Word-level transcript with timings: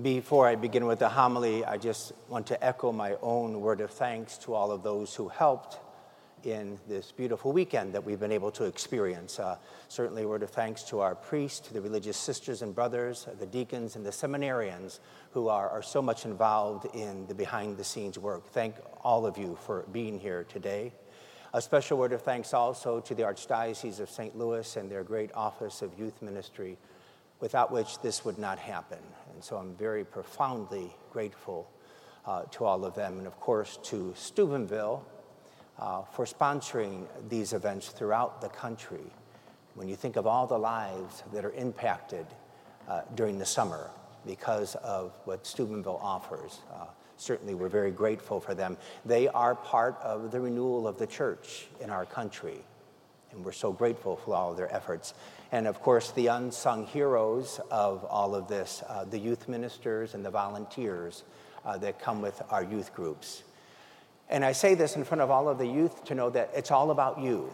Before 0.00 0.48
I 0.48 0.54
begin 0.54 0.86
with 0.86 1.00
the 1.00 1.08
homily, 1.10 1.66
I 1.66 1.76
just 1.76 2.12
want 2.30 2.46
to 2.46 2.64
echo 2.64 2.92
my 2.92 3.14
own 3.20 3.60
word 3.60 3.82
of 3.82 3.90
thanks 3.90 4.38
to 4.38 4.54
all 4.54 4.72
of 4.72 4.82
those 4.82 5.14
who 5.14 5.28
helped 5.28 5.80
in 6.44 6.78
this 6.88 7.12
beautiful 7.12 7.52
weekend 7.52 7.92
that 7.92 8.02
we've 8.02 8.18
been 8.18 8.32
able 8.32 8.50
to 8.52 8.64
experience. 8.64 9.38
Uh, 9.38 9.58
certainly, 9.88 10.22
a 10.22 10.28
word 10.28 10.42
of 10.42 10.48
thanks 10.48 10.82
to 10.84 11.00
our 11.00 11.14
priests, 11.14 11.60
to 11.68 11.74
the 11.74 11.80
religious 11.82 12.16
sisters 12.16 12.62
and 12.62 12.74
brothers, 12.74 13.28
the 13.38 13.44
deacons, 13.44 13.94
and 13.94 14.06
the 14.06 14.10
seminarians 14.10 14.98
who 15.32 15.48
are, 15.48 15.68
are 15.68 15.82
so 15.82 16.00
much 16.00 16.24
involved 16.24 16.86
in 16.94 17.26
the 17.26 17.34
behind 17.34 17.76
the 17.76 17.84
scenes 17.84 18.18
work. 18.18 18.48
Thank 18.48 18.76
all 19.04 19.26
of 19.26 19.36
you 19.36 19.58
for 19.60 19.84
being 19.92 20.18
here 20.18 20.44
today. 20.44 20.94
A 21.52 21.60
special 21.60 21.98
word 21.98 22.14
of 22.14 22.22
thanks 22.22 22.54
also 22.54 22.98
to 23.00 23.14
the 23.14 23.24
Archdiocese 23.24 24.00
of 24.00 24.08
St. 24.08 24.38
Louis 24.38 24.74
and 24.76 24.90
their 24.90 25.04
great 25.04 25.30
Office 25.34 25.82
of 25.82 25.98
Youth 25.98 26.22
Ministry, 26.22 26.78
without 27.42 27.72
which 27.72 28.00
this 28.00 28.24
would 28.24 28.38
not 28.38 28.58
happen. 28.58 29.00
And 29.34 29.42
so 29.42 29.56
I'm 29.56 29.74
very 29.74 30.04
profoundly 30.04 30.94
grateful 31.12 31.68
uh, 32.24 32.44
to 32.52 32.64
all 32.64 32.84
of 32.84 32.94
them. 32.94 33.18
And 33.18 33.26
of 33.26 33.38
course, 33.40 33.80
to 33.84 34.14
Steubenville 34.16 35.04
uh, 35.78 36.02
for 36.02 36.24
sponsoring 36.24 37.06
these 37.28 37.52
events 37.52 37.88
throughout 37.88 38.40
the 38.40 38.48
country. 38.48 39.10
When 39.74 39.88
you 39.88 39.96
think 39.96 40.14
of 40.14 40.26
all 40.26 40.46
the 40.46 40.58
lives 40.58 41.24
that 41.32 41.44
are 41.44 41.52
impacted 41.52 42.26
uh, 42.88 43.02
during 43.16 43.38
the 43.38 43.46
summer 43.46 43.90
because 44.24 44.76
of 44.76 45.12
what 45.24 45.44
Steubenville 45.44 45.98
offers, 46.00 46.60
uh, 46.72 46.84
certainly 47.16 47.54
we're 47.54 47.68
very 47.68 47.90
grateful 47.90 48.38
for 48.38 48.54
them. 48.54 48.76
They 49.04 49.26
are 49.26 49.56
part 49.56 49.98
of 50.00 50.30
the 50.30 50.40
renewal 50.40 50.86
of 50.86 50.96
the 50.96 51.08
church 51.08 51.66
in 51.80 51.90
our 51.90 52.06
country, 52.06 52.60
and 53.32 53.44
we're 53.44 53.52
so 53.52 53.72
grateful 53.72 54.16
for 54.16 54.34
all 54.34 54.50
of 54.50 54.56
their 54.56 54.72
efforts. 54.74 55.14
And 55.50 55.66
of 55.66 55.80
course, 55.80 56.10
the 56.12 56.28
unsung 56.28 56.86
heroes 56.86 57.60
of 57.70 58.04
all 58.04 58.34
of 58.34 58.48
this, 58.48 58.82
uh, 58.88 59.04
the 59.04 59.18
youth 59.18 59.48
ministers 59.48 60.14
and 60.14 60.24
the 60.24 60.30
volunteers 60.30 61.24
uh, 61.64 61.78
that 61.78 62.00
come 62.00 62.22
with 62.22 62.42
our 62.50 62.62
youth 62.62 62.94
groups. 62.94 63.42
And 64.28 64.44
I 64.44 64.52
say 64.52 64.74
this 64.74 64.96
in 64.96 65.04
front 65.04 65.20
of 65.20 65.30
all 65.30 65.48
of 65.48 65.58
the 65.58 65.66
youth 65.66 66.04
to 66.04 66.14
know 66.14 66.30
that 66.30 66.50
it's 66.54 66.70
all 66.70 66.90
about 66.90 67.20
you. 67.20 67.52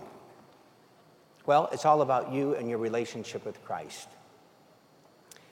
Well, 1.45 1.69
it's 1.73 1.85
all 1.85 2.03
about 2.03 2.33
you 2.33 2.55
and 2.55 2.69
your 2.69 2.79
relationship 2.79 3.45
with 3.45 3.65
Christ. 3.65 4.09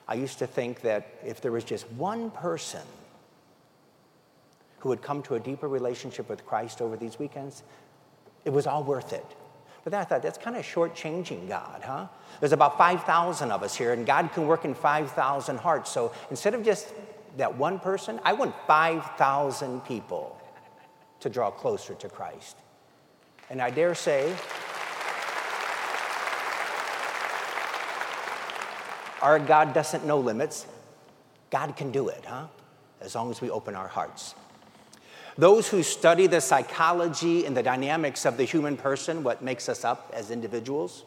I 0.07 0.15
used 0.15 0.39
to 0.39 0.47
think 0.47 0.83
that 0.83 1.09
if 1.25 1.41
there 1.41 1.51
was 1.51 1.65
just 1.65 1.91
one 1.93 2.31
person 2.31 2.83
who 4.79 4.91
would 4.91 5.03
come 5.03 5.23
to 5.25 5.35
a 5.35 5.41
deeper 5.41 5.67
relationship 5.67 6.29
with 6.29 6.47
Christ 6.47 6.81
over 6.81 6.97
these 6.97 7.19
weekends, 7.19 7.63
it 8.45 8.51
was 8.51 8.67
all 8.67 8.85
worth 8.85 9.13
it. 9.13 9.27
But 9.87 9.93
then 9.93 10.01
I 10.01 10.05
thought, 10.05 10.21
that's 10.21 10.37
kind 10.37 10.57
of 10.57 10.65
shortchanging 10.65 11.49
God, 11.49 11.81
huh? 11.85 12.09
There's 12.41 12.51
about 12.51 12.77
5,000 12.77 13.53
of 13.53 13.63
us 13.63 13.77
here, 13.77 13.93
and 13.93 14.05
God 14.05 14.33
can 14.33 14.49
work 14.49 14.65
in 14.65 14.75
5,000 14.75 15.59
hearts. 15.59 15.93
So 15.93 16.13
instead 16.29 16.55
of 16.55 16.65
just 16.65 16.93
that 17.37 17.57
one 17.57 17.79
person, 17.79 18.19
I 18.25 18.33
want 18.33 18.53
5,000 18.67 19.85
people 19.85 20.37
to 21.21 21.31
draw 21.31 21.53
closer 21.53 21.95
to 21.95 22.09
Christ. 22.09 22.57
And 23.49 23.63
I 23.63 23.71
dare 23.71 23.95
say, 23.95 24.35
our 29.23 29.39
God 29.39 29.73
doesn't 29.73 30.05
know 30.05 30.19
limits. 30.19 30.67
God 31.51 31.77
can 31.77 31.93
do 31.93 32.09
it, 32.09 32.25
huh? 32.27 32.49
As 33.01 33.15
long 33.15 33.31
as 33.31 33.41
we 33.41 33.51
open 33.51 33.77
our 33.77 33.87
hearts. 33.87 34.35
Those 35.39 35.69
who 35.69 35.83
study 35.83 36.27
the 36.27 36.41
psychology 36.41 37.45
and 37.45 37.57
the 37.57 37.63
dynamics 37.63 38.25
of 38.25 38.37
the 38.37 38.45
human 38.45 38.77
person, 38.77 39.23
what 39.23 39.43
makes 39.43 39.69
us 39.69 39.85
up 39.85 40.11
as 40.15 40.31
individuals, 40.31 41.05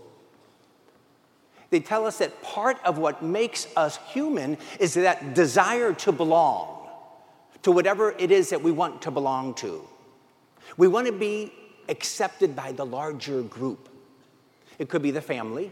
they 1.71 1.79
tell 1.79 2.05
us 2.05 2.17
that 2.19 2.41
part 2.41 2.77
of 2.83 2.97
what 2.97 3.23
makes 3.23 3.67
us 3.75 3.97
human 4.11 4.57
is 4.79 4.95
that 4.95 5.33
desire 5.33 5.93
to 5.93 6.11
belong 6.11 6.79
to 7.63 7.71
whatever 7.71 8.15
it 8.17 8.31
is 8.31 8.49
that 8.49 8.61
we 8.61 8.71
want 8.71 9.01
to 9.03 9.11
belong 9.11 9.53
to. 9.55 9.87
We 10.77 10.87
want 10.87 11.07
to 11.07 11.13
be 11.13 11.51
accepted 11.89 12.55
by 12.55 12.71
the 12.71 12.85
larger 12.85 13.41
group. 13.41 13.89
It 14.77 14.89
could 14.89 15.01
be 15.01 15.11
the 15.11 15.21
family. 15.21 15.71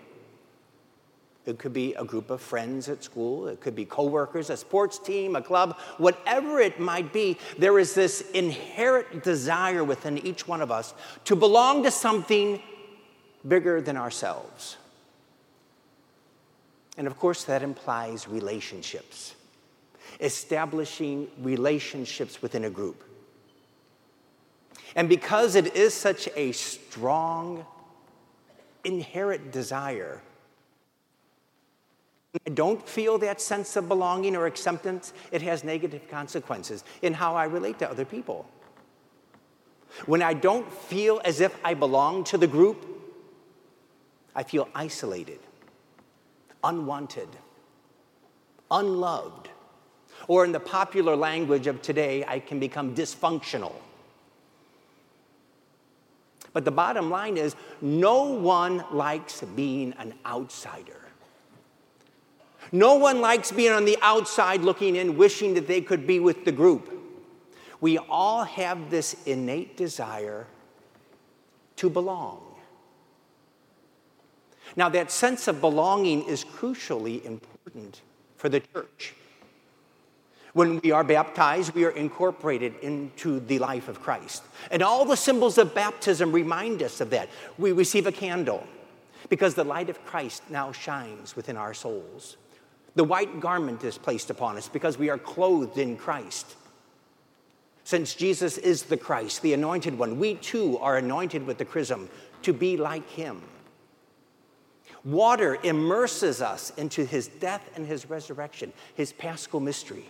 It 1.48 1.58
could 1.58 1.72
be 1.72 1.94
a 1.94 2.04
group 2.04 2.30
of 2.30 2.42
friends 2.42 2.90
at 2.90 3.06
school. 3.06 3.48
It 3.48 3.62
could 3.62 3.74
be 3.74 3.86
coworkers, 3.86 4.50
a 4.50 4.58
sports 4.58 5.00
team, 5.00 5.38
a 5.38 5.42
club, 5.42 5.78
whatever 5.98 6.60
it 6.60 6.78
might 6.78 7.14
be. 7.14 7.38
There 7.58 7.80
is 7.80 7.94
this 7.94 8.20
inherent 8.32 9.24
desire 9.24 9.84
within 9.86 10.18
each 10.18 10.46
one 10.46 10.62
of 10.62 10.72
us 10.72 10.94
to 11.24 11.38
belong 11.38 11.84
to 11.84 11.92
something 11.92 12.62
bigger 13.48 13.80
than 13.80 13.96
ourselves. 13.96 14.76
And 16.98 17.08
of 17.08 17.18
course, 17.18 17.46
that 17.46 17.64
implies 17.64 18.28
relationships, 18.28 19.34
establishing 20.20 21.30
relationships 21.42 22.42
within 22.42 22.66
a 22.66 22.70
group. 22.70 23.04
And 24.98 25.08
because 25.08 25.56
it 25.56 25.78
is 25.78 25.94
such 25.94 26.28
a 26.36 26.52
strong, 26.52 27.66
inherent 28.84 29.52
desire, 29.54 30.22
I 32.34 32.50
don't 32.50 32.88
feel 32.88 33.18
that 33.20 33.42
sense 33.42 33.76
of 33.76 33.88
belonging 33.88 34.36
or 34.36 34.46
acceptance, 34.46 35.14
it 35.32 35.42
has 35.42 35.64
negative 35.64 36.10
consequences 36.10 36.84
in 37.02 37.14
how 37.14 37.36
I 37.36 37.46
relate 37.46 37.80
to 37.80 37.90
other 37.90 38.06
people. 38.06 38.46
When 40.06 40.22
I 40.22 40.34
don't 40.34 40.72
feel 40.72 41.22
as 41.24 41.42
if 41.42 41.58
I 41.64 41.74
belong 41.74 42.24
to 42.26 42.38
the 42.38 42.48
group, 42.48 42.86
I 44.36 44.44
feel 44.44 44.70
isolated, 44.76 45.40
unwanted, 46.64 47.30
unloved. 48.70 49.50
Or 50.28 50.46
in 50.46 50.52
the 50.52 50.60
popular 50.60 51.16
language 51.16 51.68
of 51.68 51.82
today, 51.82 52.26
I 52.28 52.40
can 52.40 52.60
become 52.60 52.94
dysfunctional. 52.94 53.74
But 56.54 56.66
the 56.66 56.72
bottom 56.72 57.10
line 57.10 57.38
is 57.38 57.56
no 57.82 58.24
one 58.24 58.84
likes 58.92 59.42
being 59.42 59.94
an 59.94 60.14
outsider. 60.26 61.07
No 62.72 62.96
one 62.96 63.22
likes 63.22 63.52
being 63.52 63.72
on 63.72 63.86
the 63.86 63.98
outside 64.02 64.62
looking 64.62 64.96
in, 64.96 65.18
wishing 65.18 65.54
that 65.54 65.68
they 65.68 65.82
could 65.82 66.06
be 66.06 66.20
with 66.20 66.46
the 66.46 66.52
group. 66.52 66.94
We 67.80 67.98
all 67.98 68.44
have 68.44 68.90
this 68.90 69.16
innate 69.26 69.78
desire 69.78 70.48
to 71.78 71.90
belong. 71.90 72.42
Now, 74.76 74.90
that 74.90 75.12
sense 75.12 75.48
of 75.48 75.62
belonging 75.62 76.24
is 76.24 76.44
crucially 76.44 77.24
important 77.26 78.02
for 78.36 78.50
the 78.50 78.60
church. 78.60 79.14
When 80.54 80.80
we 80.80 80.92
are 80.92 81.04
baptized, 81.04 81.74
we 81.74 81.86
are 81.86 81.92
incorporated 81.92 82.76
into 82.82 83.40
the 83.40 83.60
life 83.60 83.88
of 83.88 84.02
Christ. 84.02 84.44
And 84.72 84.82
all 84.82 85.06
the 85.06 85.16
symbols 85.16 85.58
of 85.58 85.76
baptism 85.76 86.32
remind 86.32 86.82
us 86.82 87.00
of 87.00 87.12
that. 87.12 87.30
We 87.58 87.72
receive 87.72 88.08
a 88.08 88.12
candle 88.12 88.66
because 89.30 89.54
the 89.54 89.64
light 89.64 89.90
of 89.90 90.04
Christ 90.06 90.44
now 90.50 90.72
shines 90.72 91.36
within 91.36 91.58
our 91.58 91.74
souls. 91.74 92.38
The 92.98 93.04
white 93.04 93.40
garment 93.40 93.84
is 93.84 93.96
placed 93.96 94.32
upon 94.32 94.58
us 94.58 94.68
because 94.68 94.98
we 94.98 95.12
are 95.12 95.20
clothed 95.20 95.78
in 95.78 95.98
Christ. 95.98 96.56
Since 97.84 98.16
Jesus 98.16 98.58
is 98.58 98.84
the 98.84 98.98
Christ, 98.98 99.44
the 99.44 99.54
anointed 99.54 99.96
one, 99.96 100.18
we 100.18 100.34
too 100.34 100.80
are 100.80 100.98
anointed 100.98 101.46
with 101.46 101.60
the 101.60 101.64
chrism 101.64 102.10
to 102.42 102.54
be 102.54 102.76
like 102.76 103.08
him. 103.08 103.44
Water 105.06 105.60
immerses 105.62 106.42
us 106.42 106.72
into 106.76 107.06
his 107.06 107.28
death 107.28 107.70
and 107.76 107.86
his 107.86 108.10
resurrection, 108.10 108.74
his 108.96 109.14
paschal 109.14 109.60
mystery. 109.60 110.06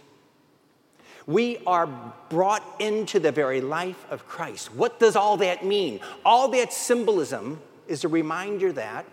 We 1.26 1.58
are 1.68 1.88
brought 2.30 2.64
into 2.80 3.20
the 3.20 3.34
very 3.34 3.60
life 3.60 4.06
of 4.10 4.30
Christ. 4.30 4.74
What 4.74 4.98
does 4.98 5.18
all 5.18 5.36
that 5.38 5.66
mean? 5.66 6.00
All 6.24 6.48
that 6.52 6.72
symbolism 6.72 7.60
is 7.90 8.06
a 8.06 8.08
reminder 8.08 8.72
that 8.72 9.06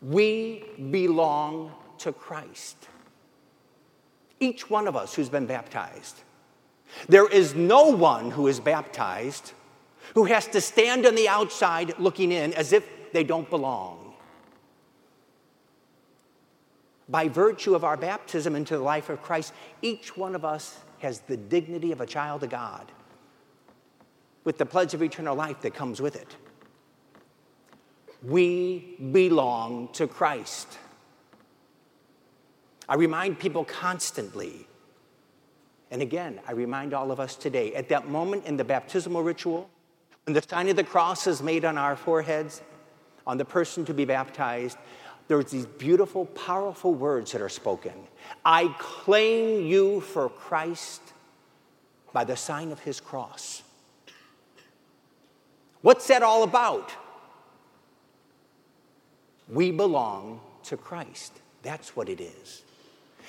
we 0.00 0.62
belong 0.92 1.72
to 2.00 2.12
Christ. 2.12 2.88
Each 4.40 4.68
one 4.70 4.86
of 4.86 4.96
us 4.96 5.14
who's 5.14 5.28
been 5.28 5.46
baptized. 5.46 6.16
There 7.08 7.28
is 7.28 7.54
no 7.54 7.88
one 7.88 8.30
who 8.30 8.46
is 8.46 8.60
baptized 8.60 9.52
who 10.14 10.24
has 10.24 10.46
to 10.48 10.60
stand 10.60 11.04
on 11.04 11.14
the 11.14 11.28
outside 11.28 11.98
looking 11.98 12.32
in 12.32 12.54
as 12.54 12.72
if 12.72 13.12
they 13.12 13.24
don't 13.24 13.50
belong 13.50 14.08
by 17.08 17.28
virtue 17.28 17.74
of 17.74 17.84
our 17.84 17.96
baptism 17.96 18.54
into 18.54 18.76
the 18.76 18.82
life 18.82 19.08
of 19.08 19.22
Christ, 19.22 19.52
each 19.80 20.16
one 20.16 20.34
of 20.34 20.44
us 20.44 20.78
has 20.98 21.20
the 21.20 21.36
dignity 21.36 21.92
of 21.92 22.00
a 22.00 22.06
child 22.06 22.42
of 22.42 22.50
God 22.50 22.92
with 24.44 24.58
the 24.58 24.66
pledge 24.66 24.94
of 24.94 25.02
eternal 25.02 25.34
life 25.34 25.60
that 25.62 25.74
comes 25.74 26.02
with 26.02 26.16
it. 26.16 26.36
We 28.22 28.96
belong 29.12 29.88
to 29.92 30.06
Christ. 30.06 30.78
I 32.88 32.94
remind 32.94 33.38
people 33.38 33.64
constantly, 33.64 34.66
and 35.90 36.00
again, 36.00 36.40
I 36.46 36.52
remind 36.52 36.94
all 36.94 37.10
of 37.10 37.20
us 37.20 37.36
today, 37.36 37.74
at 37.74 37.88
that 37.90 38.08
moment 38.08 38.46
in 38.46 38.56
the 38.56 38.64
baptismal 38.64 39.22
ritual, 39.22 39.68
when 40.24 40.34
the 40.34 40.42
sign 40.42 40.68
of 40.68 40.76
the 40.76 40.84
cross 40.84 41.26
is 41.26 41.42
made 41.42 41.64
on 41.64 41.76
our 41.76 41.96
foreheads, 41.96 42.62
on 43.26 43.36
the 43.36 43.44
person 43.44 43.84
to 43.84 43.94
be 43.94 44.04
baptized, 44.04 44.78
there's 45.26 45.50
these 45.50 45.66
beautiful, 45.66 46.24
powerful 46.24 46.94
words 46.94 47.32
that 47.32 47.42
are 47.42 47.50
spoken. 47.50 47.92
I 48.44 48.74
claim 48.78 49.66
you 49.66 50.00
for 50.00 50.30
Christ 50.30 51.02
by 52.14 52.24
the 52.24 52.36
sign 52.36 52.72
of 52.72 52.80
his 52.80 53.00
cross. 53.00 53.62
What's 55.82 56.06
that 56.08 56.22
all 56.22 56.42
about? 56.42 56.92
We 59.48 59.70
belong 59.70 60.40
to 60.64 60.76
Christ. 60.76 61.32
That's 61.62 61.94
what 61.94 62.08
it 62.08 62.20
is. 62.20 62.62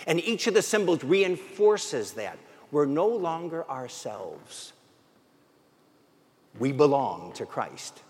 And 0.07 0.19
each 0.19 0.47
of 0.47 0.53
the 0.53 0.61
symbols 0.61 1.03
reinforces 1.03 2.13
that. 2.13 2.37
We're 2.71 2.85
no 2.85 3.07
longer 3.07 3.69
ourselves. 3.69 4.73
We 6.59 6.71
belong 6.71 7.33
to 7.33 7.45
Christ. 7.45 8.01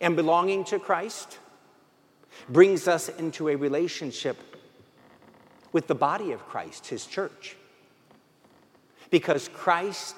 And 0.00 0.16
belonging 0.16 0.64
to 0.64 0.78
Christ 0.78 1.38
brings 2.48 2.88
us 2.88 3.08
into 3.08 3.48
a 3.48 3.56
relationship 3.56 4.36
with 5.72 5.86
the 5.86 5.94
body 5.94 6.32
of 6.32 6.46
Christ, 6.46 6.86
his 6.86 7.06
church. 7.06 7.56
Because 9.10 9.48
Christ 9.48 10.16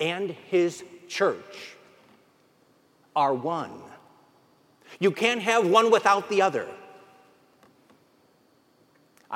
and 0.00 0.30
his 0.30 0.84
church 1.08 1.76
are 3.14 3.34
one. 3.34 3.72
You 4.98 5.10
can't 5.10 5.42
have 5.42 5.68
one 5.68 5.90
without 5.90 6.28
the 6.28 6.42
other. 6.42 6.68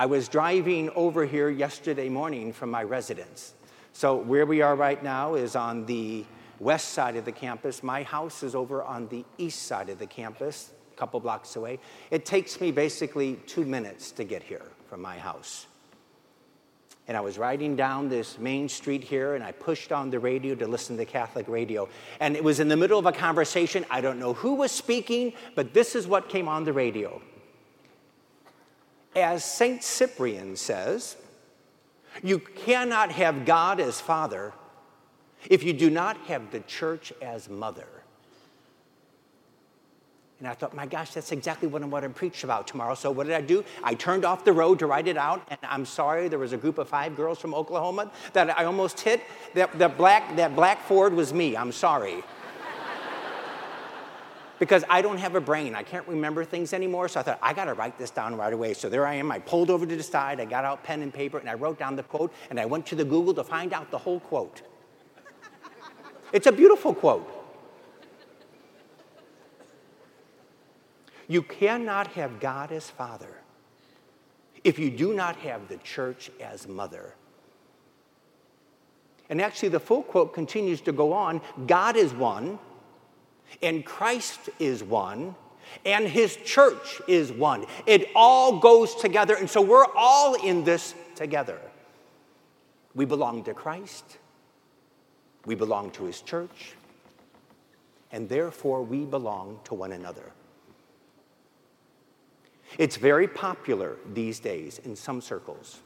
I 0.01 0.07
was 0.07 0.29
driving 0.29 0.89
over 0.97 1.27
here 1.27 1.51
yesterday 1.51 2.09
morning 2.09 2.55
from 2.55 2.71
my 2.71 2.83
residence. 2.83 3.53
So, 3.93 4.17
where 4.17 4.47
we 4.47 4.63
are 4.63 4.75
right 4.75 5.05
now 5.05 5.35
is 5.35 5.55
on 5.55 5.85
the 5.85 6.25
west 6.59 6.93
side 6.93 7.17
of 7.17 7.27
the 7.27 7.33
campus. 7.33 7.83
My 7.83 8.03
house 8.03 8.43
is 8.43 8.55
over 8.55 8.83
on 8.83 9.09
the 9.09 9.27
east 9.37 9.65
side 9.65 9.91
of 9.91 9.99
the 9.99 10.07
campus, 10.07 10.71
a 10.91 10.97
couple 10.97 11.21
blocks 11.21 11.55
away. 11.55 11.81
It 12.11 12.25
takes 12.25 12.63
me 12.63 12.73
basically 12.73 13.35
two 13.47 13.67
minutes 13.67 14.11
to 14.13 14.25
get 14.25 14.43
here 14.43 14.65
from 14.89 15.03
my 15.03 15.19
house. 15.19 15.67
And 17.07 17.15
I 17.15 17.21
was 17.21 17.37
riding 17.37 17.77
down 17.77 18.09
this 18.09 18.39
main 18.39 18.71
street 18.71 19.05
here, 19.05 19.35
and 19.35 19.45
I 19.45 19.53
pushed 19.53 19.93
on 19.93 20.09
the 20.09 20.19
radio 20.19 20.55
to 20.55 20.67
listen 20.67 20.97
to 20.97 21.05
Catholic 21.05 21.47
radio. 21.47 21.91
And 22.21 22.37
it 22.37 22.43
was 22.43 22.59
in 22.59 22.69
the 22.69 22.77
middle 22.79 22.99
of 22.99 23.05
a 23.05 23.13
conversation. 23.13 23.85
I 23.91 24.01
don't 24.01 24.19
know 24.19 24.33
who 24.33 24.55
was 24.55 24.73
speaking, 24.73 25.35
but 25.55 25.75
this 25.75 25.95
is 25.95 26.07
what 26.07 26.31
came 26.31 26.49
on 26.49 26.65
the 26.65 26.73
radio. 26.73 27.21
As 29.15 29.45
St. 29.45 29.83
Cyprian 29.83 30.57
says, 30.57 31.17
you 32.23 32.39
cannot 32.39 33.13
have 33.13 33.45
God 33.45 33.81
as 33.81 34.01
Father 34.01 34.53
if 35.49 35.63
you 35.63 35.73
do 35.73 35.91
not 35.91 36.17
have 36.27 36.51
the 36.51 36.61
church 36.61 37.13
as 37.23 37.49
mother. 37.49 37.87
And 40.41 40.49
I 40.49 40.55
thought, 40.55 40.75
my 40.75 40.87
gosh, 40.87 41.13
that's 41.13 41.33
exactly 41.33 41.69
what 41.69 41.83
I 41.83 41.87
want 41.87 42.03
to 42.03 42.09
preach 42.09 42.45
about 42.45 42.67
tomorrow. 42.67 42.95
So 42.95 43.11
what 43.11 43.27
did 43.27 43.37
I 43.37 43.43
do? 43.43 43.63
I 43.85 43.93
turned 43.93 44.25
off 44.25 44.43
the 44.43 44.55
road 44.55 44.79
to 44.79 44.87
write 44.87 45.07
it 45.07 45.19
out. 45.19 45.47
And 45.51 45.59
I'm 45.63 45.85
sorry, 45.85 46.29
there 46.29 46.39
was 46.39 46.55
a 46.55 46.57
group 46.57 46.79
of 46.79 46.89
five 46.89 47.15
girls 47.15 47.39
from 47.39 47.55
Oklahoma 47.55 48.11
that 48.33 48.59
I 48.59 48.65
almost 48.65 49.01
hit. 49.01 49.21
That, 49.53 49.79
that, 49.79 49.99
black, 49.99 50.35
that 50.37 50.57
black 50.57 50.83
Ford 50.85 51.13
was 51.13 51.35
me. 51.35 51.59
I'm 51.59 51.73
sorry. 51.73 52.23
Because 54.61 54.85
I 54.91 55.01
don't 55.01 55.17
have 55.17 55.35
a 55.35 55.41
brain. 55.41 55.75
I 55.75 55.83
can't 55.83 56.07
remember 56.07 56.45
things 56.45 56.73
anymore. 56.75 57.09
So 57.09 57.19
I 57.19 57.23
thought, 57.25 57.39
I 57.43 57.55
got 57.55 57.65
to 57.65 57.75
write 57.75 57.99
this 57.99 58.11
down 58.11 58.37
right 58.37 58.53
away. 58.53 58.75
So 58.75 58.91
there 58.91 59.07
I 59.07 59.15
am. 59.15 59.33
I 59.33 59.39
pulled 59.39 59.71
over 59.71 59.87
to 59.87 59.97
the 59.97 60.03
side. 60.03 60.39
I 60.39 60.45
got 60.45 60.67
out 60.67 60.85
pen 60.85 61.01
and 61.01 61.13
paper 61.13 61.39
and 61.39 61.49
I 61.49 61.55
wrote 61.55 61.79
down 61.79 61.97
the 61.97 62.03
quote. 62.03 62.33
And 62.51 62.61
I 62.61 62.67
went 62.67 62.87
to 62.87 62.95
the 62.95 63.05
Google 63.05 63.33
to 63.35 63.43
find 63.43 63.73
out 63.73 63.91
the 63.91 63.99
whole 63.99 64.21
quote. 64.21 64.63
It's 66.33 66.47
a 66.47 66.53
beautiful 66.53 66.95
quote. 66.95 67.29
You 71.27 71.43
cannot 71.43 72.09
have 72.09 72.39
God 72.39 72.71
as 72.71 72.91
Father 72.91 73.39
if 74.63 74.79
you 74.79 74.91
do 74.91 75.15
not 75.15 75.37
have 75.37 75.69
the 75.69 75.79
church 75.79 76.31
as 76.39 76.69
mother. 76.69 77.15
And 79.31 79.41
actually, 79.41 79.71
the 79.71 79.81
full 79.81 80.03
quote 80.03 80.35
continues 80.35 80.83
to 80.83 80.93
go 80.93 81.15
on 81.15 81.41
God 81.67 81.97
is 81.97 82.13
one, 82.13 82.59
and 83.63 83.85
Christ 83.85 84.51
is 84.59 84.83
one, 84.83 85.35
and 85.85 86.07
his 86.07 86.37
church 86.37 87.01
is 87.07 87.31
one. 87.33 87.67
It 87.87 88.09
all 88.15 88.59
goes 88.59 88.95
together, 88.95 89.35
and 89.35 89.49
so 89.49 89.61
we're 89.61 89.87
all 89.97 90.35
in 90.35 90.65
this 90.65 90.95
together. 91.15 91.59
We 92.95 93.05
belong 93.05 93.45
to 93.45 93.55
Christ, 93.55 94.19
we 95.47 95.55
belong 95.55 95.91
to 95.93 96.05
his 96.05 96.21
church, 96.23 96.75
and 98.11 98.29
therefore 98.29 98.83
we 98.83 99.05
belong 99.05 99.61
to 99.65 99.75
one 99.75 99.93
another. 99.93 100.33
It's 102.79 102.97
very 102.97 103.27
popular 103.27 103.97
these 104.13 104.39
days 104.39 104.81
in 104.85 104.95
some 104.95 105.21
circles. 105.21 105.81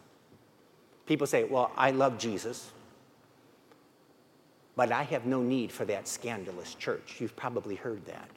People 1.06 1.26
say, 1.26 1.44
Well, 1.44 1.70
I 1.76 1.90
love 1.90 2.19
Jesus, 2.19 2.70
but 4.76 4.91
I 4.91 5.05
have 5.05 5.26
no 5.26 5.41
need 5.41 5.71
for 5.71 5.85
that 5.85 6.09
scandalous 6.09 6.75
church. 6.75 7.17
You've 7.21 7.37
probably 7.37 7.76
heard 7.76 8.05
that. 8.06 8.29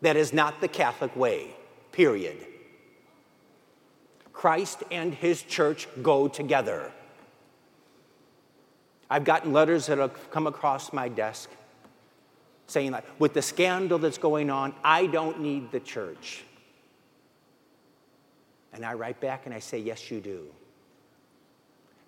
That 0.00 0.16
is 0.16 0.32
not 0.32 0.60
the 0.60 0.68
Catholic 0.68 1.14
way, 1.16 1.48
period. 1.92 2.36
Christ 4.32 4.82
and 4.90 5.14
his 5.14 5.42
church 5.42 5.88
go 6.02 6.28
together. 6.28 6.92
I've 9.10 9.24
gotten 9.24 9.52
letters 9.52 9.86
that 9.86 9.98
have 9.98 10.30
come 10.30 10.46
across 10.46 10.92
my 10.92 11.08
desk 11.08 11.50
saying 12.66 12.92
like, 12.92 13.04
with 13.20 13.34
the 13.34 13.42
scandal 13.42 13.98
that's 13.98 14.18
going 14.18 14.50
on, 14.50 14.74
I 14.82 15.06
don't 15.06 15.40
need 15.40 15.70
the 15.70 15.80
church. 15.80 16.42
And 18.72 18.84
I 18.84 18.94
write 18.94 19.20
back 19.20 19.46
and 19.46 19.54
I 19.54 19.58
say, 19.58 19.78
yes, 19.78 20.10
you 20.10 20.20
do. 20.20 20.46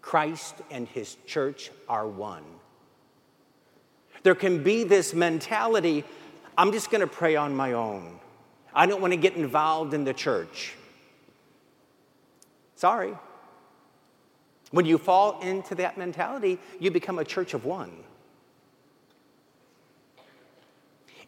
Christ 0.06 0.54
and 0.70 0.86
his 0.86 1.16
church 1.26 1.72
are 1.88 2.06
one. 2.06 2.44
There 4.22 4.36
can 4.36 4.62
be 4.62 4.84
this 4.84 5.12
mentality 5.12 6.04
I'm 6.56 6.70
just 6.70 6.92
going 6.92 7.00
to 7.00 7.08
pray 7.08 7.34
on 7.34 7.56
my 7.56 7.72
own. 7.72 8.20
I 8.72 8.86
don't 8.86 9.00
want 9.00 9.14
to 9.14 9.16
get 9.16 9.34
involved 9.34 9.94
in 9.94 10.04
the 10.04 10.14
church. 10.14 10.74
Sorry. 12.76 13.14
When 14.70 14.86
you 14.86 14.96
fall 14.96 15.40
into 15.40 15.74
that 15.74 15.98
mentality, 15.98 16.60
you 16.78 16.92
become 16.92 17.18
a 17.18 17.24
church 17.24 17.52
of 17.52 17.64
one. 17.64 17.90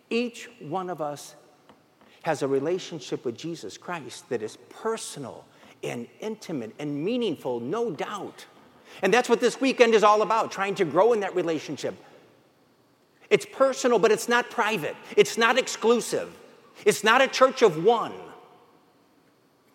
Each 0.09 0.49
one 0.61 0.89
of 0.89 1.03
us 1.03 1.35
has 2.23 2.43
a 2.43 2.49
relationship 2.49 3.25
with 3.25 3.37
Jesus 3.37 3.77
Christ 3.77 4.29
that 4.29 4.41
is 4.41 4.57
personal 4.71 5.45
and 5.83 6.07
intimate 6.21 6.77
and 6.79 7.05
meaningful, 7.05 7.59
no 7.59 7.91
doubt. 7.91 8.47
And 9.03 9.13
that's 9.13 9.29
what 9.29 9.41
this 9.41 9.61
weekend 9.61 9.95
is 9.95 10.03
all 10.03 10.23
about, 10.23 10.51
trying 10.51 10.75
to 10.77 10.85
grow 10.85 11.13
in 11.13 11.21
that 11.21 11.35
relationship. 11.35 11.95
It's 13.31 13.47
personal, 13.47 13.99
but 13.99 14.11
it's 14.11 14.29
not 14.29 14.51
private. 14.51 14.97
It's 15.17 15.37
not 15.37 15.59
exclusive. 15.59 16.35
It's 16.85 17.05
not 17.05 17.21
a 17.21 17.29
church 17.29 17.63
of 17.63 17.85
one. 17.85 18.15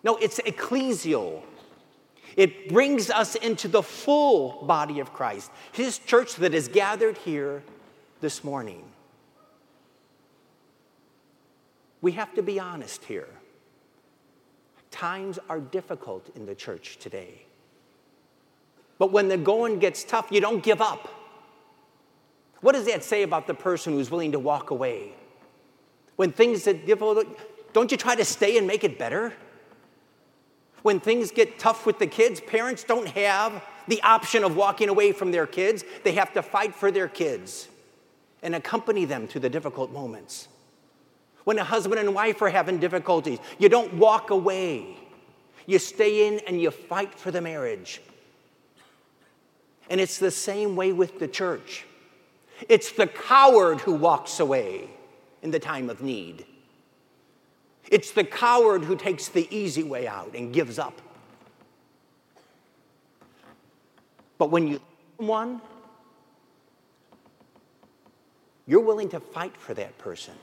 No, 0.02 0.16
it's 0.16 0.40
ecclesial. 0.40 1.42
It 2.36 2.68
brings 2.68 3.10
us 3.10 3.36
into 3.36 3.68
the 3.68 3.82
full 3.82 4.64
body 4.64 5.00
of 5.00 5.12
Christ, 5.12 5.50
His 5.72 5.98
church 5.98 6.34
that 6.36 6.52
is 6.52 6.68
gathered 6.68 7.16
here 7.18 7.62
this 8.20 8.42
morning. 8.42 8.84
We 12.00 12.12
have 12.12 12.34
to 12.34 12.42
be 12.42 12.58
honest 12.58 13.04
here. 13.04 13.28
Times 14.90 15.38
are 15.48 15.60
difficult 15.60 16.28
in 16.36 16.44
the 16.44 16.54
church 16.54 16.98
today. 16.98 17.46
But 19.04 19.12
when 19.12 19.28
the 19.28 19.36
going 19.36 19.80
gets 19.80 20.02
tough, 20.02 20.28
you 20.30 20.40
don't 20.40 20.62
give 20.62 20.80
up. 20.80 21.10
What 22.62 22.72
does 22.72 22.86
that 22.86 23.04
say 23.04 23.22
about 23.22 23.46
the 23.46 23.52
person 23.52 23.92
who's 23.92 24.10
willing 24.10 24.32
to 24.32 24.38
walk 24.38 24.70
away? 24.70 25.12
When 26.16 26.32
things 26.32 26.64
get 26.64 26.86
difficult, 26.86 27.26
don't 27.74 27.90
you 27.90 27.98
try 27.98 28.14
to 28.14 28.24
stay 28.24 28.56
and 28.56 28.66
make 28.66 28.82
it 28.82 28.98
better? 28.98 29.34
When 30.80 31.00
things 31.00 31.30
get 31.32 31.58
tough 31.58 31.84
with 31.84 31.98
the 31.98 32.06
kids, 32.06 32.40
parents 32.40 32.82
don't 32.82 33.06
have 33.08 33.62
the 33.88 34.00
option 34.00 34.42
of 34.42 34.56
walking 34.56 34.88
away 34.88 35.12
from 35.12 35.32
their 35.32 35.46
kids. 35.46 35.84
They 36.02 36.12
have 36.12 36.32
to 36.32 36.40
fight 36.40 36.74
for 36.74 36.90
their 36.90 37.08
kids 37.08 37.68
and 38.42 38.54
accompany 38.54 39.04
them 39.04 39.28
through 39.28 39.42
the 39.42 39.50
difficult 39.50 39.92
moments. 39.92 40.48
When 41.44 41.58
a 41.58 41.64
husband 41.64 42.00
and 42.00 42.14
wife 42.14 42.40
are 42.40 42.48
having 42.48 42.78
difficulties, 42.78 43.38
you 43.58 43.68
don't 43.68 43.92
walk 43.92 44.30
away. 44.30 44.96
You 45.66 45.78
stay 45.78 46.26
in 46.26 46.40
and 46.46 46.58
you 46.58 46.70
fight 46.70 47.18
for 47.18 47.30
the 47.30 47.42
marriage. 47.42 48.00
And 49.90 50.00
it's 50.00 50.18
the 50.18 50.30
same 50.30 50.76
way 50.76 50.92
with 50.92 51.18
the 51.18 51.28
church. 51.28 51.84
It's 52.68 52.92
the 52.92 53.06
coward 53.06 53.80
who 53.80 53.92
walks 53.94 54.40
away 54.40 54.88
in 55.42 55.50
the 55.50 55.58
time 55.58 55.90
of 55.90 56.02
need. 56.02 56.46
It's 57.90 58.12
the 58.12 58.24
coward 58.24 58.84
who 58.84 58.96
takes 58.96 59.28
the 59.28 59.46
easy 59.54 59.82
way 59.82 60.06
out 60.06 60.34
and 60.34 60.52
gives 60.52 60.78
up. 60.78 61.00
But 64.38 64.50
when 64.50 64.66
you 64.66 64.80
love 65.18 65.28
one, 65.28 65.60
you're 68.66 68.80
willing 68.80 69.10
to 69.10 69.20
fight 69.20 69.56
for 69.56 69.74
that 69.74 69.98
person. 69.98 70.34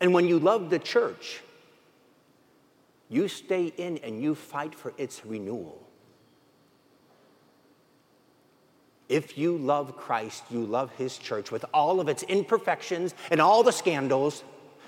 And 0.00 0.12
when 0.12 0.26
you 0.26 0.38
love 0.38 0.68
the 0.68 0.78
church, 0.78 1.40
you 3.08 3.28
stay 3.28 3.72
in 3.76 3.98
and 3.98 4.22
you 4.22 4.34
fight 4.34 4.74
for 4.74 4.92
its 4.98 5.24
renewal. 5.24 5.85
If 9.08 9.38
you 9.38 9.56
love 9.56 9.96
Christ, 9.96 10.44
you 10.50 10.64
love 10.64 10.90
his 10.96 11.16
church 11.16 11.52
with 11.52 11.64
all 11.72 12.00
of 12.00 12.08
its 12.08 12.22
imperfections 12.24 13.14
and 13.30 13.40
all 13.40 13.62
the 13.62 13.72
scandals, 13.72 14.42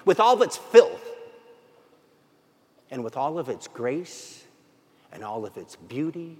with 0.05 0.19
all 0.19 0.35
of 0.35 0.43
its 0.43 0.57
filth, 0.57 1.05
and 2.91 3.05
with 3.05 3.17
all 3.17 3.39
of 3.39 3.49
its 3.49 3.69
grace 3.69 4.45
and 5.13 5.23
all 5.23 5.47
of 5.47 5.57
its 5.57 5.77
beauty 5.77 6.37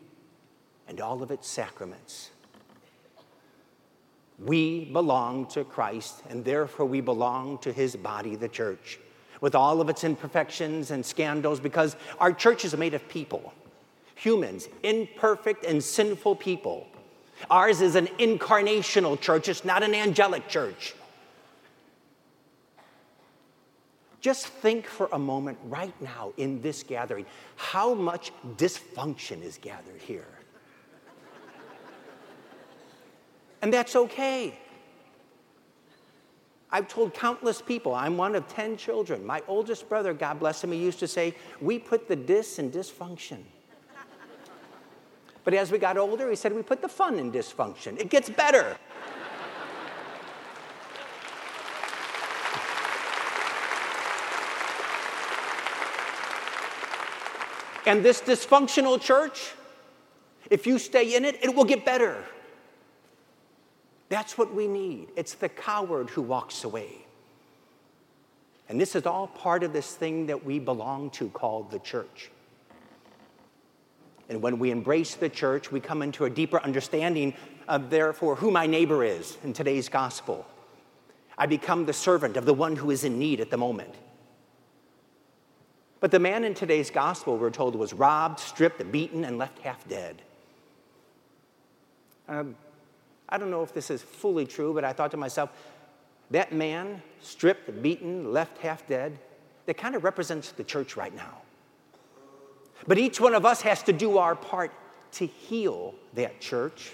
and 0.89 1.01
all 1.01 1.23
of 1.23 1.31
its 1.31 1.47
sacraments. 1.49 2.31
We 4.39 4.85
belong 4.87 5.47
to 5.49 5.65
Christ, 5.65 6.23
and 6.29 6.45
therefore 6.45 6.87
we 6.87 7.01
belong 7.01 7.59
to 7.59 7.73
his 7.73 7.97
body, 7.97 8.37
the 8.37 8.49
church, 8.49 8.99
with 9.41 9.55
all 9.55 9.81
of 9.81 9.89
its 9.89 10.05
imperfections 10.05 10.91
and 10.91 11.05
scandals, 11.05 11.61
because 11.61 11.97
our 12.19 12.33
church 12.33 12.65
is 12.65 12.77
made 12.77 12.95
of 12.95 13.09
people, 13.09 13.53
humans, 14.15 14.69
imperfect 14.83 15.65
and 15.65 15.83
sinful 15.83 16.37
people. 16.37 16.87
Ours 17.51 17.81
is 17.81 17.95
an 17.95 18.07
incarnational 18.19 19.21
church, 19.21 19.49
it's 19.49 19.65
not 19.65 19.83
an 19.83 19.95
angelic 19.95 20.49
church. 20.49 20.95
Just 24.21 24.49
think 24.49 24.87
for 24.87 25.09
a 25.13 25.19
moment 25.19 25.59
right 25.65 25.95
now 26.03 26.33
in 26.37 26.61
this 26.61 26.83
gathering 26.83 27.25
how 27.57 27.95
much 27.95 28.33
dysfunction 28.57 29.43
is 29.43 29.59
gathered 29.59 30.01
here. 30.01 30.27
And 33.63 33.73
that's 33.73 33.97
okay. 33.97 34.59
I've 36.71 36.87
told 36.87 37.15
countless 37.15 37.63
people, 37.63 37.95
I'm 37.95 38.17
one 38.17 38.35
of 38.35 38.47
10 38.49 38.77
children. 38.77 39.25
My 39.25 39.43
oldest 39.49 39.89
brother, 39.89 40.13
God 40.13 40.39
bless 40.39 40.63
him, 40.63 40.73
he 40.73 40.79
used 40.79 40.99
to 40.99 41.09
say, 41.09 41.35
We 41.61 41.79
put 41.79 42.09
the 42.09 42.17
dis 42.17 42.59
in 42.59 42.71
dysfunction. 42.71 43.39
But 45.49 45.55
as 45.55 45.73
we 45.73 45.79
got 45.79 45.97
older, 45.97 46.29
he 46.29 46.37
said, 46.37 46.53
We 46.53 46.61
put 46.61 46.83
the 46.83 46.89
fun 46.89 47.19
in 47.19 47.33
dysfunction. 47.33 47.99
It 47.99 48.11
gets 48.11 48.29
better. 48.29 48.77
and 57.87 58.05
this 58.05 58.21
dysfunctional 58.21 59.01
church, 59.01 59.55
if 60.51 60.67
you 60.67 60.79
stay 60.79 61.17
in 61.17 61.25
it, 61.25 61.43
it 61.43 61.55
will 61.55 61.65
get 61.65 61.87
better. 61.87 62.23
That's 64.11 64.37
what 64.37 64.55
we 64.55 64.69
need. 64.69 65.09
It's 65.17 65.33
the 65.33 65.49
coward 65.49 66.11
who 66.11 66.21
walks 66.21 66.65
away. 66.65 66.91
And 68.69 68.79
this 68.79 68.95
is 68.95 69.07
all 69.07 69.29
part 69.29 69.63
of 69.63 69.73
this 69.73 69.95
thing 69.95 70.27
that 70.27 70.45
we 70.45 70.59
belong 70.59 71.09
to 71.13 71.31
called 71.31 71.71
the 71.71 71.79
church. 71.79 72.31
And 74.29 74.43
when 74.43 74.59
we 74.59 74.71
embrace 74.71 75.15
the 75.15 75.29
church, 75.29 75.73
we 75.73 75.81
come 75.81 76.03
into 76.03 76.25
a 76.25 76.31
deeper 76.31 76.61
understanding 76.63 77.35
of, 77.67 77.91
therefore, 77.91 78.37
who 78.37 78.51
my 78.51 78.67
neighbor 78.67 79.03
is 79.03 79.39
in 79.43 79.53
today's 79.53 79.89
gospel. 79.89 80.47
I 81.37 81.47
become 81.47 81.87
the 81.87 81.93
servant 81.93 82.37
of 82.37 82.45
the 82.45 82.55
one 82.55 82.77
who 82.77 82.91
is 82.91 83.05
in 83.05 83.19
need 83.19 83.41
at 83.41 83.51
the 83.51 83.57
moment. 83.57 83.95
But 86.01 86.11
the 86.11 86.19
man 86.19 86.45
in 86.45 86.55
today's 86.55 86.91
gospel, 86.91 87.39
we're 87.39 87.51
told, 87.51 87.75
was 87.75 87.93
robbed, 87.93 88.39
stripped, 88.39 88.93
beaten, 88.93 89.25
and 89.25 89.39
left 89.39 89.59
half 89.61 89.87
dead. 89.89 90.23
Um, 92.29 92.55
I 93.29 93.39
don't 93.39 93.51
know 93.51 93.63
if 93.63 93.73
this 93.73 93.91
is 93.91 94.03
fully 94.03 94.47
true, 94.47 94.75
but 94.75 94.85
I 94.85 94.93
thought 94.93 95.11
to 95.13 95.17
myself, 95.17 95.51
that 96.31 96.53
man, 96.53 97.03
stripped, 97.21 97.83
beaten, 97.83 98.33
left 98.33 98.59
half 98.59 98.87
dead, 98.87 99.19
that 99.67 99.77
kind 99.77 99.95
of 99.95 100.05
represents 100.05 100.53
the 100.53 100.65
church 100.65 100.97
right 100.97 101.15
now. 101.15 101.39
But 102.87 102.99
each 102.99 103.21
one 103.21 103.35
of 103.35 103.45
us 103.45 103.63
has 103.63 103.83
to 103.85 103.93
do 103.93 104.19
our 104.19 104.35
part 104.35 104.73
to 105.13 105.27
heal 105.27 105.95
that 106.15 106.41
church 106.41 106.93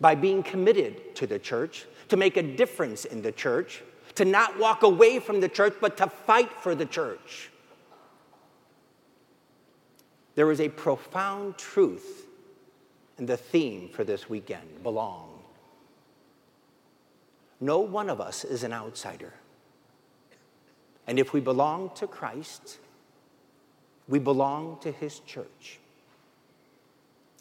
by 0.00 0.14
being 0.14 0.42
committed 0.42 1.14
to 1.16 1.26
the 1.26 1.38
church, 1.38 1.86
to 2.08 2.16
make 2.16 2.36
a 2.36 2.42
difference 2.42 3.04
in 3.04 3.22
the 3.22 3.32
church, 3.32 3.82
to 4.14 4.24
not 4.24 4.58
walk 4.58 4.82
away 4.82 5.18
from 5.18 5.40
the 5.40 5.48
church, 5.48 5.74
but 5.80 5.96
to 5.96 6.06
fight 6.06 6.50
for 6.60 6.74
the 6.74 6.86
church. 6.86 7.50
There 10.34 10.50
is 10.50 10.60
a 10.60 10.68
profound 10.68 11.58
truth 11.58 12.26
and 13.18 13.28
the 13.28 13.36
theme 13.36 13.88
for 13.88 14.04
this 14.04 14.28
weekend 14.28 14.82
belong. 14.82 15.30
No 17.60 17.80
one 17.80 18.08
of 18.08 18.20
us 18.20 18.44
is 18.44 18.62
an 18.62 18.72
outsider. 18.72 19.34
And 21.08 21.18
if 21.18 21.32
we 21.32 21.40
belong 21.40 21.90
to 21.96 22.06
Christ, 22.06 22.78
we 24.08 24.18
belong 24.18 24.78
to 24.80 24.90
his 24.90 25.20
church. 25.20 25.78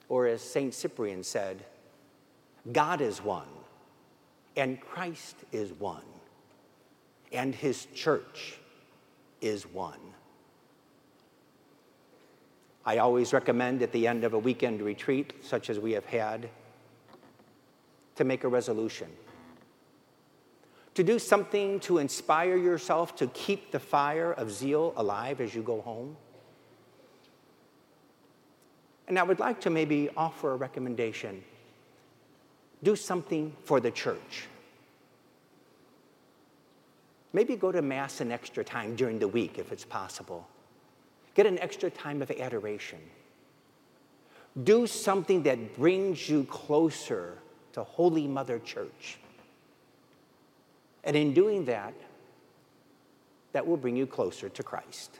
Or 0.09 0.27
as 0.27 0.41
St. 0.41 0.73
Cyprian 0.73 1.23
said, 1.23 1.63
God 2.71 3.01
is 3.01 3.23
one, 3.23 3.47
and 4.55 4.79
Christ 4.79 5.37
is 5.51 5.71
one, 5.73 6.03
and 7.31 7.55
his 7.55 7.87
church 7.95 8.57
is 9.41 9.65
one. 9.65 9.99
I 12.85 12.97
always 12.97 13.33
recommend 13.33 13.81
at 13.81 13.91
the 13.91 14.07
end 14.07 14.23
of 14.23 14.33
a 14.33 14.39
weekend 14.39 14.81
retreat, 14.81 15.33
such 15.41 15.69
as 15.69 15.79
we 15.79 15.91
have 15.91 16.05
had, 16.05 16.49
to 18.15 18.23
make 18.23 18.43
a 18.43 18.47
resolution. 18.47 19.07
To 20.95 21.03
do 21.03 21.19
something 21.19 21.79
to 21.81 21.99
inspire 21.99 22.57
yourself 22.57 23.15
to 23.17 23.27
keep 23.27 23.71
the 23.71 23.79
fire 23.79 24.31
of 24.33 24.51
zeal 24.51 24.93
alive 24.95 25.41
as 25.41 25.53
you 25.53 25.61
go 25.61 25.81
home. 25.81 26.17
And 29.07 29.17
I 29.17 29.23
would 29.23 29.39
like 29.39 29.61
to 29.61 29.69
maybe 29.69 30.09
offer 30.17 30.53
a 30.53 30.55
recommendation 30.55 31.43
do 32.83 32.95
something 32.95 33.55
for 33.63 33.79
the 33.79 33.89
church. 33.89 34.45
Maybe 37.33 37.55
go 37.55 37.71
to 37.71 37.81
Mass 37.81 38.21
an 38.21 38.31
extra 38.31 38.63
time 38.63 38.95
during 38.95 39.19
the 39.19 39.27
week 39.27 39.57
if 39.57 39.71
it's 39.71 39.85
possible. 39.85 40.47
Get 41.33 41.45
an 41.45 41.59
extra 41.59 41.89
time 41.89 42.21
of 42.21 42.31
adoration. 42.31 42.99
Do 44.63 44.87
something 44.87 45.43
that 45.43 45.75
brings 45.75 46.27
you 46.27 46.45
closer 46.45 47.37
to 47.73 47.83
Holy 47.83 48.27
Mother 48.27 48.59
Church. 48.59 49.19
And 51.03 51.15
in 51.15 51.33
doing 51.33 51.65
that, 51.65 51.93
that 53.53 53.65
will 53.65 53.77
bring 53.77 53.95
you 53.95 54.07
closer 54.07 54.49
to 54.49 54.63
Christ. 54.63 55.19